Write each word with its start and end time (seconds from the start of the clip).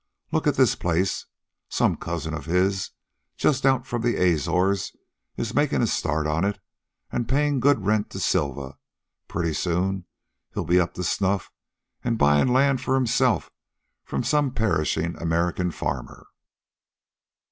Look 0.31 0.47
at 0.47 0.55
this 0.55 0.73
place. 0.73 1.27
Some 1.69 1.95
cousin 1.95 2.33
of 2.33 2.47
his, 2.47 2.89
just 3.37 3.67
out 3.67 3.85
from 3.85 4.01
the 4.01 4.15
Azores, 4.15 4.93
is 5.37 5.53
makin' 5.53 5.83
a 5.83 5.85
start 5.85 6.25
on 6.25 6.43
it, 6.43 6.59
an' 7.11 7.25
payin' 7.25 7.59
good 7.59 7.85
rent 7.85 8.09
to 8.09 8.19
Silva. 8.19 8.79
Pretty 9.27 9.53
soon 9.53 10.05
he'll 10.55 10.65
be 10.65 10.79
up 10.79 10.95
to 10.95 11.03
snuff 11.03 11.51
an' 12.03 12.15
buyin' 12.15 12.47
land 12.47 12.81
for 12.81 12.95
himself 12.95 13.51
from 14.03 14.23
some 14.23 14.49
perishin' 14.55 15.15
American 15.21 15.69
farmer. 15.69 16.25